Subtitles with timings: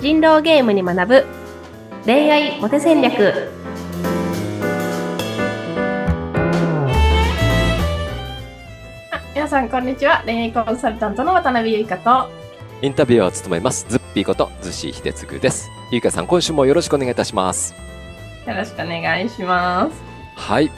[0.00, 1.26] 人狼ゲームに学ぶ
[2.06, 3.50] 恋愛モテ戦略
[9.10, 12.30] あ皆さんこんにちは恋愛コンサルタントの渡辺優香と
[12.80, 15.68] インタビュアーを務めます、ズッピーこと、ズシヒデツグです。
[15.90, 17.74] ゆいかさん、今週もよろしくお願いいたします。
[18.46, 20.02] よろしくお願いします
[20.34, 20.70] はい。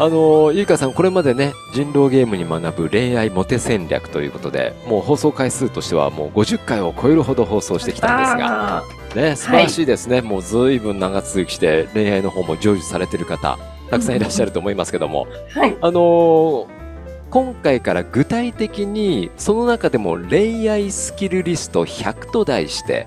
[0.00, 8.84] あのーゆいかさん、これまでね、人狼ゲームに学ぶ恋愛モテ戦略ということで、もう放送回数としてはもう50回を超えるほど放送してきたんですが、あ
[9.14, 10.22] ね、素晴らしいですね。
[10.22, 13.58] もう随分長続きして恋愛の方も成就されてる方、
[13.90, 15.76] たくさんいらっしゃると思いますけども、ーはい。
[15.82, 16.66] あのー
[17.28, 23.06] 今回から具体的にその中でも恋愛スキルリスト100と題して、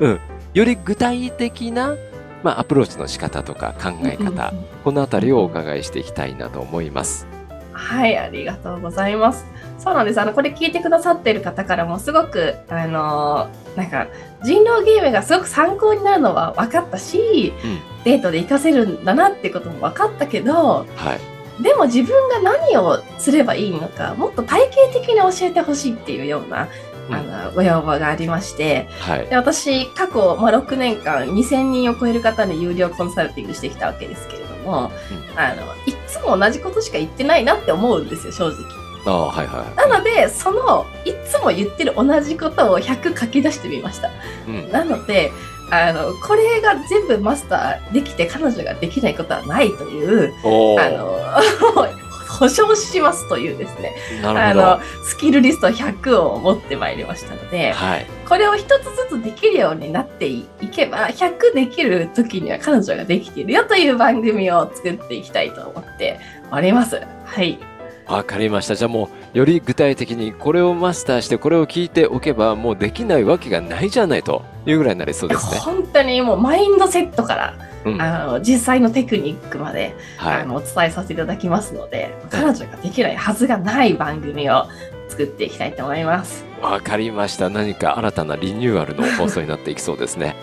[0.00, 0.20] うん、
[0.54, 1.96] より具体的な、
[2.42, 4.52] まあ、アプローチの仕方とか考え方、
[4.84, 7.26] このあたりをお伺いしていきたいなと思います。
[7.72, 9.46] はい、ありがとうございます。
[9.78, 10.20] そうなんです。
[10.20, 14.08] あの、これ聞いてくださっている方からもすごく、あのーなんか、
[14.42, 21.16] 人狼ゲームがすごく参考になるのは分かったし、うんデートで活かせるんだなってことも分かったけど、は
[21.58, 21.62] い。
[21.62, 26.68] でも自分が何をすればいいのか、もっと体系的に教えてほしいっていうような、うん
[27.10, 29.26] あの、ご要望がありまして、はい。
[29.26, 34.90] で私、過去、まあ、6年間2000人を超える方に有料コンサルティングしてきたわけですけれども、
[35.36, 38.80] あの、いつも同じことしか言ってないなって思うんですよ、正直。
[39.06, 39.76] ああ、はいはい。
[39.76, 44.10] なので、その、いつも言ってる同じことを100書き出してみました。
[44.46, 44.70] うん。
[44.70, 45.32] なので、
[45.70, 50.34] あの、これが全部マスターできて彼女ができないことはないという、
[50.78, 51.16] あの、
[52.40, 54.78] 保証しますというですね、あなるほど。
[54.78, 58.06] の、スキルリスト100を持ってまいりましたので、はい。
[58.26, 66.18] これを一つずつできるようになっていけば、100できる時には彼女ができているよという番組を作っていきたいと思って
[66.50, 67.02] おります。
[67.26, 67.58] はい。
[68.06, 68.74] わかりました。
[68.74, 75.58] じゃあもう、より具体的にこれをマスターして、これを聞いておけば、もうできないわけがないじゃないというぐらいになりそうですね。
[75.58, 77.54] 本当にもうマインドセットから、
[77.84, 78.02] うん。
[78.02, 80.42] あの実際のテクニックまで、はい。
[80.42, 84.66] あのお伝えさせていただきますので、彼女ができないはずがない番組を
[85.08, 86.44] 作っていきたいと思います。
[86.60, 87.48] わかりました。
[87.50, 90.34] 何か新たなリニューアルの放送になっていきそうですね。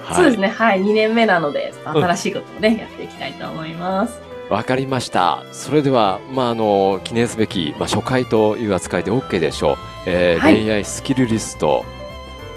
[0.00, 0.16] はい。
[0.16, 0.48] そうですね。
[0.48, 0.80] はい。
[0.80, 4.31] 2年目なので、新しいことをね、やっていきたいと思います。
[4.52, 5.44] わかりました。
[5.50, 9.76] それでは、まあ、あの、記念すべき、まあ、初回という扱いで OK でしょう。
[10.04, 11.84] えーはい恋愛スキルリスト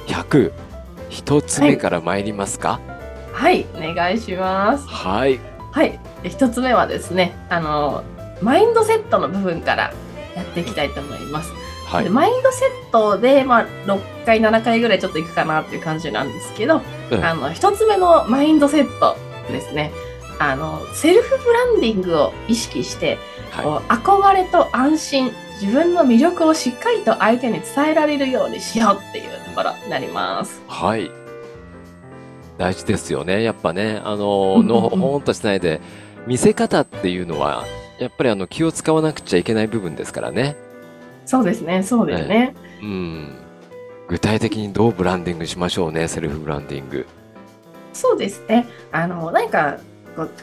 [0.07, 0.51] 100、
[1.09, 2.81] 一つ目から参りますか？
[3.31, 3.65] はい。
[3.75, 4.85] お願いします。
[4.87, 5.39] はい。
[5.71, 5.99] はい。
[6.21, 8.03] で一つ目はですね、あの、
[8.41, 9.93] マインドセットの部分から
[10.35, 11.53] やっていきたいと思います。
[11.87, 12.03] はい。
[12.03, 19.15] でマインドセットで、まあ、6回、7回ぐらいちょっといくかなっていう感じなんですけど、うんあの、一つ目のマインドセット
[19.49, 19.93] ですね。
[20.39, 23.17] あの、セルフブランディングを意識して、
[23.51, 25.31] はこう憧れと安心、
[25.61, 30.61] 自分の魅力をしっかりと相手に伝えられるようにしようっていうところになります。
[30.67, 30.71] い。
[30.71, 31.11] はい。
[32.57, 33.43] 大事ですよね。
[33.43, 35.81] やっぱね、あの、のほほんとしないで、
[36.27, 37.65] 見せ方っていうのは、
[37.99, 40.55] やっぱりあの、気を使わなくちゃいけない部分ですからね。
[41.25, 42.55] そうですね、そうですね。
[42.81, 43.35] うん。
[44.07, 47.05] 具体的にどうブランディングしましょうね、セルフブランディング。
[47.93, 48.67] そうですね。
[48.91, 49.77] あの、何か、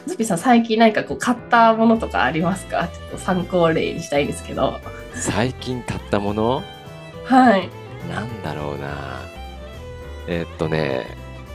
[0.05, 2.87] ズッピーさん最近何かこう買ったものとかありますか？
[2.87, 4.79] ちょっと参考例にしたいんですけど。
[5.15, 6.63] 最近買ったもの？
[7.25, 7.69] はい。
[8.09, 9.21] なんだろうな。
[10.27, 11.05] えーっとね、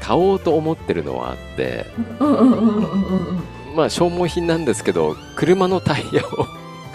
[0.01, 1.87] 買おうと思ってるのはあって。
[3.77, 6.47] まあ消耗品なんですけど、車のタイヤを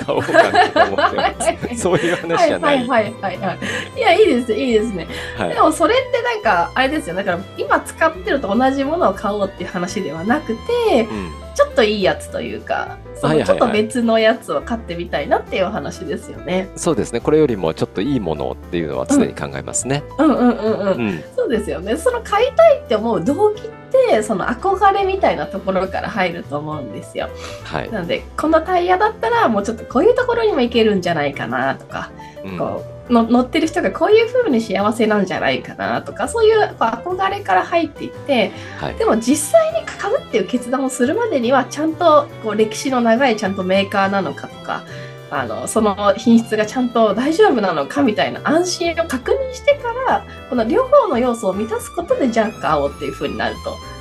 [0.05, 1.81] 買おうかなと思ってます。
[1.81, 2.87] そういう話じゃない。
[2.87, 3.59] はいはいはいはい。
[3.97, 5.07] いや、いいです、いいですね。
[5.37, 7.15] はいでもそれってなんか、あれですよ。
[7.15, 16.69] だから今使ってると同じものを買おうっていう話ではなくて、うんちょっといいやつというか、そはいはいはいのちょっと別のやつを買ってみたいなっていう話ですよね。
[16.75, 17.19] そうですね。
[17.19, 20.03] これよりもちょっといいものっていうのは常に考えますね。
[20.17, 20.87] うんうんうんうん。
[20.87, 21.23] うん。
[21.35, 21.95] そうですよね。
[21.95, 23.82] その買いたいって思う動機って、
[24.23, 27.29] その憧れみたいなところから入ると思うんですよ。
[27.63, 27.91] はい。
[27.91, 32.11] なので、このタイヤだったらもうちょっとこういうところにも行けるんじゃないかなとか、
[32.43, 38.95] うんこうの乗ってる人がこういう風に幸せなんじゃないかなとか、そういう憧れから入っていって、はい。
[38.95, 44.83] でも実際に買うっていう決断をするまでには、ちゃんとこう歴史の長いちゃんとメーカーなのかとか、
[45.31, 53.92] あのその品質がちゃんと大丈夫なのかみたいな安心を確認してから、この両方の要素を満たすことで、じゃあ買おうっていう風になるとはい。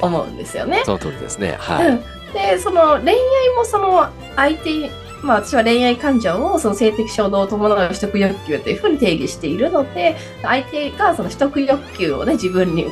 [0.00, 0.82] 思うんですよね。
[0.84, 1.56] その通りですね。
[1.58, 1.88] はい。
[1.88, 2.02] うん、
[2.32, 3.16] でその恋愛
[3.56, 4.90] もその相手
[5.22, 12.86] まあ私は恋愛感情をその性的衝動を伴う取得欲求というふうに定義しているので相手がその取得欲求をね自分に、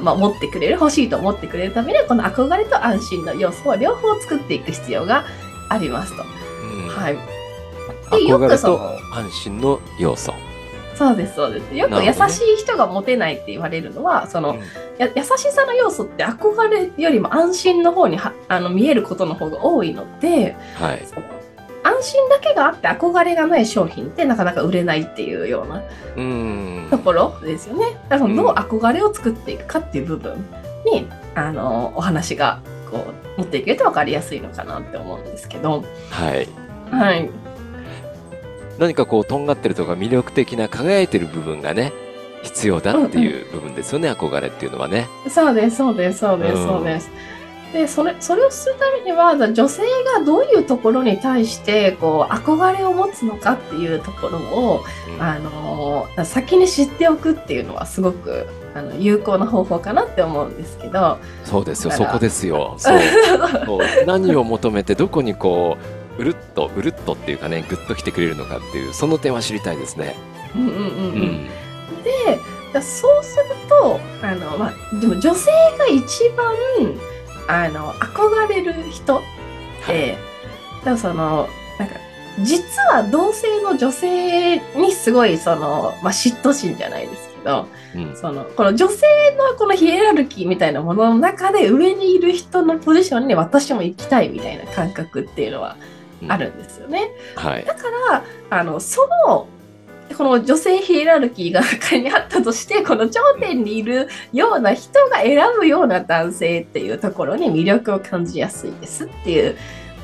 [0.00, 5.24] まあ、持ってくれる欲しいと思ってくれるためにはこの憧れと安心の要素を両方作っていく必要が
[5.70, 6.22] ありますと。
[6.22, 7.18] うんはい、
[8.10, 10.34] でよ憧れくそのと安心の要素。
[11.02, 14.60] そうですそうですよく優しい人がモテないって言われるのはその、うん
[14.98, 21.02] や優しさの要素って憧れよりも安心の方にはあの見えることの方が多いのではい。
[21.84, 25.82] 安心だけがあって憧れがない商品ってなかなか売れないっていうような
[26.16, 26.98] うんと。
[26.98, 27.96] ころですよね。
[28.08, 30.44] だからうんどう憧れを作っていくかっていう部分
[30.84, 36.48] に、あのお話がこう持っていけると分かりやすいのかなって思うんですけど、はい。
[36.90, 37.30] はい、
[38.78, 41.92] 何かこう、とんがってるとか魅力的な輝いてる部分がね、
[42.42, 45.08] 必要だっていう部分ですよね、憧れっていうのはね。
[45.28, 47.10] そうですそうですそうです、うんそうです。
[47.72, 49.82] でそれそれをするためには女性
[50.14, 61.18] がどういうところに対してこう憧れを持つのかっていうところを、うんあの先に知っておくっていうのはすごくあの有効な方法かなって思うんですけど。
[61.44, 62.74] そうですよ、そこですよ。
[62.78, 62.98] そう
[64.06, 70.16] 何を求めて、どこにこう、うるっと、うるっとっていうかね、ぐっと来てくれるのかっていう、その点は知りたいですね。
[70.54, 70.88] ううんうんうんうん
[71.20, 71.48] ん。
[72.02, 72.38] で
[72.72, 76.54] だそうするとあの、まあ、でも女性が一番
[77.46, 79.20] あの憧れる人っ
[79.86, 80.08] て、はい。
[80.10, 81.48] だからその
[81.78, 81.96] なんか
[82.40, 88.16] 実は同性の女性にすごいその、まあ、嫉妬心じゃないですけどうん。
[88.16, 89.06] そのこの女性
[89.36, 95.76] のこのヒエラルキーみたいなものの中で上にいる人のポジションに私も行きたいみたいな感覚っていうのは
[96.28, 97.10] あるんですよね。
[97.36, 97.64] はい。
[97.64, 99.48] だからあのその
[100.16, 109.56] この女性ヒエラルキーが仮にあったとしてこの頂点にいるような人が選ぶような男性っていうところに魅力を感じやすいですっていう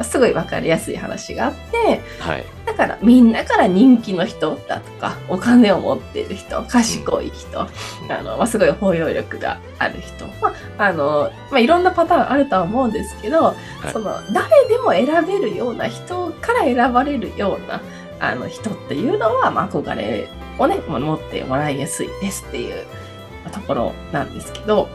[0.04, 2.44] すごい分かりやすい話があってはい。
[2.66, 7.68] だからみんなから人気の人だとかお金を持っている人賢い人、あ
[8.22, 13.54] のまあ、すごい包容力がある人、まああのまあ、いろんなパターンあるとは思うんですけど、
[13.84, 13.92] い。
[13.92, 17.80] その誰でも選べるような人から選ばれるような
[18.20, 20.28] あの人っていうのは、まあ、憧れ
[20.58, 22.86] をねまあ持ってもらいやすいですっていう
[23.52, 24.88] ところなんですけど。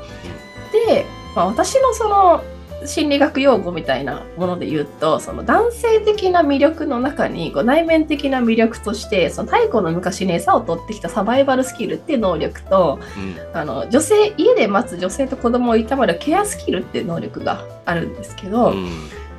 [0.72, 2.44] で、まあ、私のその
[2.86, 13.58] 心理学用語みたいなもので言うとその男性的な魅力の中にこう内面的な魅力としてその太古の昔に餌を取ってきたサバイバルスキルっていう能力とうん。
[13.58, 18.90] あの女性家で待つ女性と子供をいたまるケアスキルっていう能力があるんですけど、うん。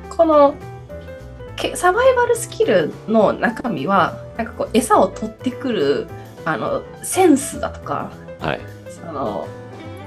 [0.09, 0.55] この
[1.55, 6.07] けサバイバルスキルの中身はなんかこう餌を取ってくる
[6.45, 8.61] あのセンスだとかはい。
[8.89, 9.47] その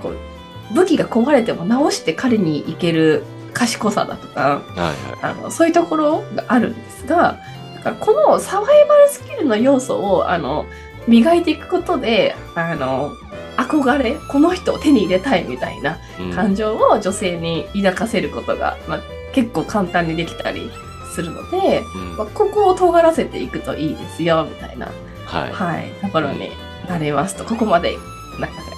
[0.02, 0.37] こう
[0.72, 4.80] 武器が壊れても直して狩りに行ける賢さだとかはい。
[4.80, 4.94] はい。
[5.22, 7.38] あのそういうところがあるんですが
[7.76, 10.66] だからこのサバイバルスキルの要素をあの
[11.06, 13.12] 磨いていくことであの
[13.56, 19.00] 憧れこの人を手に入れたいみたいなうん感情を女性に抱かせることが、まあ、
[19.32, 20.70] 結構簡単にできたり
[21.14, 24.92] するので、うんまあ、ここを尖らせていくといいですよみたいな、
[25.26, 25.52] はい。
[25.52, 26.50] はい、ところに
[26.88, 27.96] なりますとここまで
[28.38, 28.68] なんか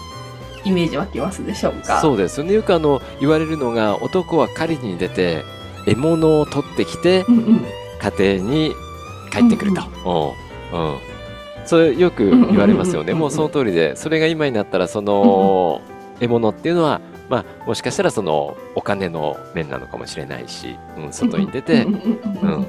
[0.64, 2.00] イメージ湧きますでしょうか？
[2.00, 2.52] そうですよね。
[2.52, 5.44] よくあの、言われるのが、男は狩りに出て、
[5.86, 7.64] 獲物を取ってきて、うんうん
[8.02, 8.74] 家庭に
[9.30, 10.34] 帰ってくると。
[10.72, 10.80] うん。
[10.80, 10.98] うん。
[11.66, 13.04] それよく言われますよね。
[13.04, 15.82] うんうんうんうんもうその通りで、それが今になったら、その、
[16.18, 22.66] 獲物っていうのは、まあ、もしかしたらその、お金の面なのかもしれないし、うん、外に出てうん、うんうんうんうん、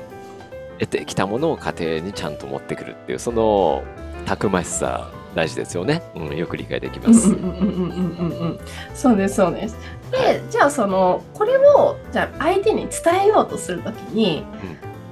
[0.80, 3.84] 得てきたものを家庭にちゃんと持ってくるっていう、その、
[4.26, 6.02] たくましさ、大事ですよね。
[6.16, 7.30] うん、よく理解できます。
[7.30, 8.60] うんうんうんうんうんうんうん
[8.94, 9.78] そうですそうです。
[10.12, 14.46] でじゃあそのこれをじゃあ相手に伝えようとするときに、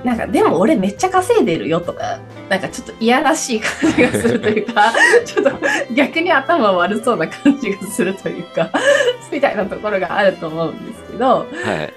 [0.04, 4.94] なんかでも俺めっちゃ稼いでるよとかなんかちょっといやらしい感じがするというか
[5.26, 5.52] ちょっと
[5.94, 8.70] 逆に頭悪そうな感じがするというか
[9.32, 11.94] みたいなところがあると思うんですけどはい。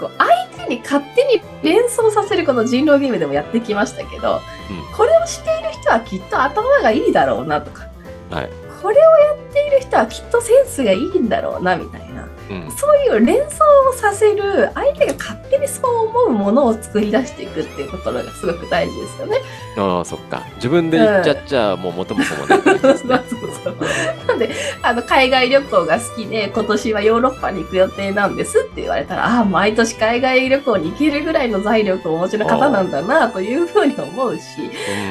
[0.00, 7.88] こう相手に勝手に連想させるこの人狼ゲームでもやってきましたけど、うんこれをして人はきっと頭がいいだろうなとか、
[8.30, 8.50] はい。
[8.82, 12.05] これをやっている人はきっとセンスがいいんだろうなみたいな
[12.50, 12.70] うん。
[12.70, 19.36] そういう連想をさせる相手が勝手にそう思うものを作り出していくっていうところがすごく大事ですよね。
[19.76, 20.42] ああ、そっか。
[20.56, 22.58] 自分で言っちゃっちゃ、もう元も子もない
[24.26, 24.50] なんで
[24.82, 34.42] あの海外旅行が好きで今年はヨーロッパに行く予定なんですって言われたらああ毎年海外旅行に行けるぐらいの財力をお持ちの方なんだなというふうに思うし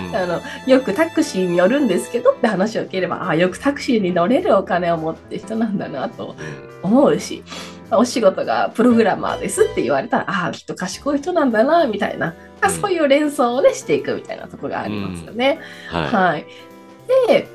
[0.09, 6.35] うんあのよくタクシーに乗るんですけどって話を聞ければああよくタクシーに乗れるお金を持ってる人なんだなと
[6.85, 7.43] 思うし
[7.91, 12.71] お仕事がプログラマーですって言われたらああきっと賢い人なんだなみたいな、うん。
[12.71, 15.59] そういう連想をねしていくみたいなところがありますよね。
[15.89, 16.45] ははい。
[17.27, 17.47] で、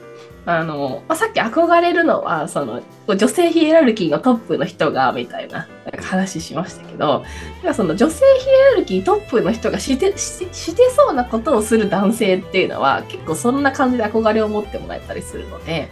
[0.46, 7.24] あの、まあ、さっき憧れるのは、その、女性ヒエラルキーのトップの人が、みたいななんか話しましたけど、
[7.56, 15.90] なんかその女性ヒエラルキートップの人がしてししてそうなことをする男性っていうのは、結構そんな感じで憧れを持ってもらえたりするので、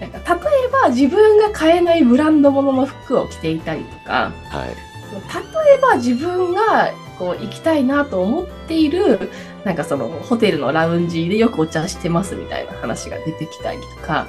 [0.00, 4.88] なんか例えば自分が買えないブランド物の服を着ていたりとか、はい。
[5.10, 9.30] 例えば自分がこう行きたいなと思っている
[9.64, 14.28] なんかそのホテルのラウンジでよくお茶してますみたいな話が出てきたりとか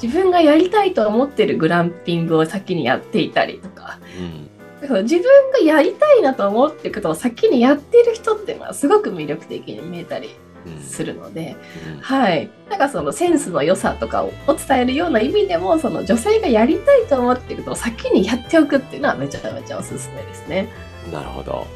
[0.00, 4.48] 自分がやりたいと思ってるグランピングを先にやっていたりとかうん。
[4.80, 10.34] だから自分がやりたいなと思ってることを先にやってる人っていうのはすごく魅力的に見えたりうん。
[10.82, 11.56] するので、
[11.96, 12.50] うんはい。
[12.68, 14.32] なんかそのセンスの良さとかを
[14.68, 20.68] 伝えるような意味でも、その女性がやりたいと思っていることを先にやっておくっていうのはめちゃめちゃおすすめですね。
[21.12, 21.66] なるほど。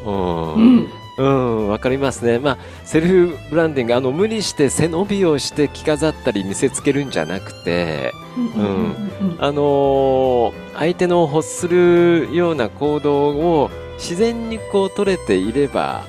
[0.56, 0.76] ううん。
[0.80, 0.88] ん。
[1.16, 2.40] うん、わかりますね。
[2.40, 8.66] まあ、セルフブランディング、あの、無理して背伸びをして着飾ったり見せつけるんじゃなくて、うんうん
[9.20, 16.02] うんあのー相手の欲するような行動を自然にこう取れていれば、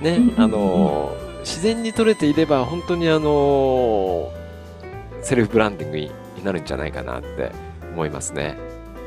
[0.00, 4.38] ねうんうんう、んあのー自然に取れていれば、本当にあのー
[5.22, 6.10] セルフブランディングに
[6.44, 7.52] なるんじゃないかなって
[7.92, 8.56] 思いますね。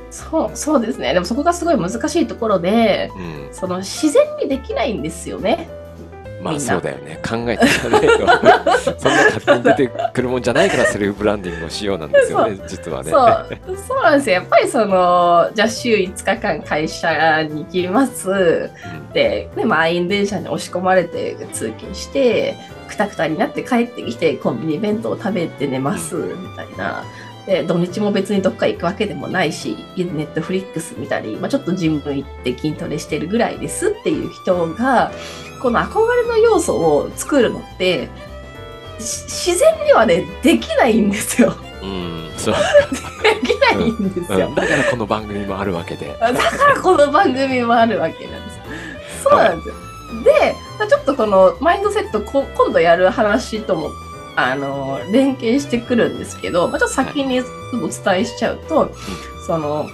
[0.09, 1.13] そう、そうですね。
[1.13, 3.53] でもそこがすごい難しいところで、うん。
[3.53, 5.69] その自然にできないんですよね。
[6.41, 7.19] まあそうだよね。
[7.23, 8.97] 考えていかないと。
[8.99, 13.11] そんな勝手に出てくるもんじゃないからセルフブランディングをしようなんですよね、実はね。
[13.11, 13.47] そう、
[13.87, 14.35] そうなんですよ。
[14.35, 18.29] やっぱりその、じゃあ週5日間会社に行きます。
[18.29, 22.55] うんで、で満員電車に押し込まれて通勤して、
[22.87, 26.23] くたくたになって帰ってきて、コンビニ弁当を食べて寝ます、み
[26.55, 27.03] たいな。
[27.51, 35.11] で、土日も別にどっか行くわけでもないし、ネットフリックス見たり、まあ、ちょっとジム行って筋トレしてるぐらいですっていう人が、
[35.61, 38.07] この憧れの要素を作るのって、
[38.99, 41.53] し自然にはね、できないんですよ。
[41.83, 42.55] うん、そう。
[43.21, 44.47] できないんですよ。
[44.47, 46.15] うんだからこの番組もあるわけで。
[46.21, 48.63] だからこの番組もあるわけなんですよ。
[49.23, 49.75] そうなんですよ。
[50.23, 53.91] で、まあちょっとこのマインドセットこ今度やる話とも
[54.35, 57.43] あの連携してくるんですけど、まあ、ちょっと先にお
[57.87, 58.91] 伝えしちゃうと、
[59.45, 59.87] その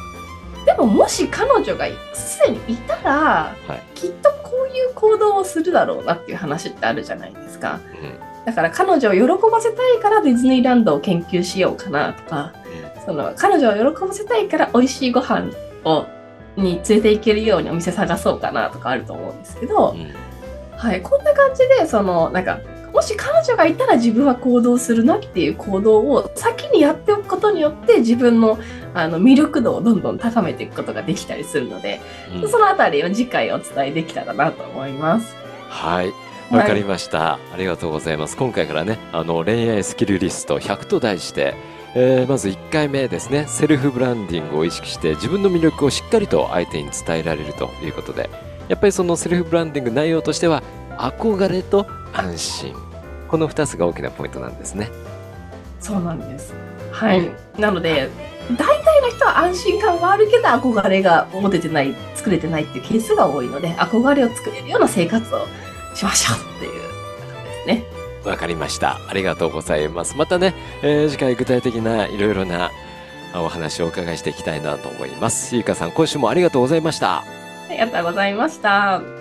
[0.67, 3.81] でももし彼女がすでにいたら、はい。
[3.95, 7.79] きっとこういう行動をするだろうなっていう話ってあるじゃないですか。
[8.01, 8.45] うん。
[8.45, 12.53] だから彼女を喜ばせたいからディズニーランドを研究しようかなとか、
[13.05, 15.51] その彼女を喜ばせたいから美味しいご飯
[15.85, 16.05] を
[16.57, 20.13] に連れて行けるようにお店探そうかなとかあると思うんですけど、うん。
[20.75, 22.59] はい、こんな感じでそのなんか
[22.97, 28.57] もし彼女がいたら自分は行動するなっていう行動を先にやっておくことによって自分の
[28.95, 32.01] あの魅力度をどんどん高めていくことができたりするので、
[32.33, 35.35] うんそのあたりを次回お伝えできたらなと思います。
[35.69, 36.13] はい。
[36.49, 38.35] わかりました、ありがとうございます。
[38.35, 41.53] 今回からね、あの、恋愛スキルリスト100と題して、
[41.93, 48.31] えーまず1回目ですね、セルフブランディングを意識して自分の魅力をしっかりと相手に伝えられるということで、
[48.69, 50.63] やっぱりそのセルフブランディング内容としては、
[50.97, 52.86] 憧れと安心。
[53.27, 54.89] この2つが大きなポイントなんですね。
[55.79, 56.53] そうなんです。
[56.91, 57.29] はい。
[57.57, 58.09] なので、
[58.57, 65.47] 大体の人は安心感はあるけど、憧れが持ててない、作れてないっていうケースが多いので、憧れを作れるような生活を
[65.93, 66.77] しましょうっていうこ
[67.37, 67.83] とですね。
[68.23, 68.99] わかりました。
[69.07, 70.15] ありがとうございます。
[70.17, 72.71] またね、えー次回具体的ないろいろな
[73.33, 75.55] あお話をお伺いしていきたいなと思います。
[75.55, 77.19] ゆうかさん、今週もありがとうございました。
[77.19, 77.23] あ
[77.69, 79.16] りがとうございました。